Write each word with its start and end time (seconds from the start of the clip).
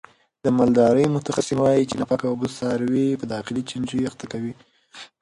د 0.43 0.45
مالدارۍ 0.57 1.05
متخصصین 1.15 1.59
وایي 1.61 1.83
چې 1.89 1.95
ناپاکه 1.99 2.25
اوبه 2.29 2.47
څاروي 2.57 3.07
په 3.19 3.25
داخلي 3.33 3.61
چنجیو 3.69 4.07
اخته 4.09 4.25
کوي. 4.31 4.53